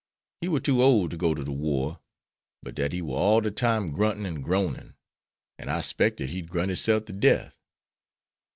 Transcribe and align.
He 0.39 0.47
war 0.47 0.59
too 0.59 0.81
ole 0.81 1.09
to 1.09 1.15
go 1.15 1.35
to 1.35 1.43
de 1.43 1.51
war, 1.51 1.99
but 2.63 2.73
dat 2.73 2.91
he 2.91 3.03
war 3.03 3.19
all 3.19 3.39
de 3.39 3.51
time 3.51 3.91
gruntin' 3.91 4.25
an' 4.25 4.41
groanin', 4.41 4.95
an' 5.59 5.69
I 5.69 5.81
'spected 5.81 6.31
he'd 6.31 6.49
grunt 6.49 6.69
hisself 6.69 7.05
to 7.05 7.13
death." 7.13 7.59